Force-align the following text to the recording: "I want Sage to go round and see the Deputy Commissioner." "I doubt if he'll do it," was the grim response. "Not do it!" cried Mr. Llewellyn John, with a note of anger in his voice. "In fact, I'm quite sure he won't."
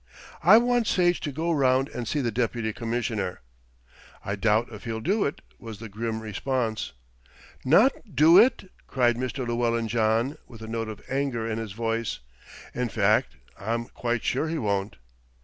"I 0.41 0.57
want 0.57 0.87
Sage 0.87 1.19
to 1.19 1.31
go 1.31 1.51
round 1.51 1.87
and 1.89 2.07
see 2.07 2.21
the 2.21 2.31
Deputy 2.31 2.73
Commissioner." 2.73 3.41
"I 4.25 4.35
doubt 4.35 4.69
if 4.73 4.85
he'll 4.85 4.99
do 4.99 5.25
it," 5.25 5.41
was 5.59 5.77
the 5.77 5.89
grim 5.89 6.21
response. 6.21 6.93
"Not 7.63 8.15
do 8.15 8.39
it!" 8.39 8.71
cried 8.87 9.15
Mr. 9.15 9.47
Llewellyn 9.47 9.87
John, 9.87 10.39
with 10.47 10.63
a 10.63 10.67
note 10.67 10.89
of 10.89 11.03
anger 11.07 11.47
in 11.47 11.59
his 11.59 11.73
voice. 11.73 12.17
"In 12.73 12.89
fact, 12.89 13.35
I'm 13.59 13.85
quite 13.85 14.23
sure 14.23 14.47
he 14.47 14.57
won't." 14.57 14.95